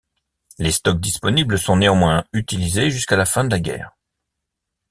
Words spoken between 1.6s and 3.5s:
néanmoins utilisés jusqu'à la fin